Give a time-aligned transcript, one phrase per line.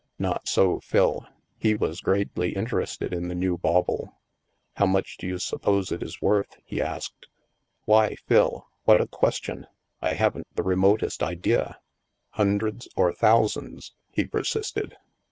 [0.17, 1.27] Not so Phil.
[1.59, 4.05] He was greatly interested in the new bauble.
[4.05, 7.27] 158 THE MASK" How much do you suppose it is worth?" he asked."
[7.85, 9.67] Why, Phil, what a question!
[10.01, 11.77] I haven't the remotest idea.""
[12.31, 14.95] Hundreds or thousands?*' he persisted.